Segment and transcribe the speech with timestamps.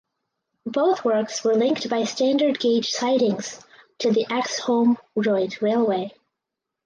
[0.65, 3.59] Both works were linked by standard gauge sidings
[3.99, 6.11] to the Axholme Joint Railway.